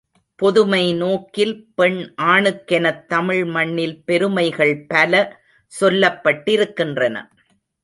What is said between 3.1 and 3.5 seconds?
Tamil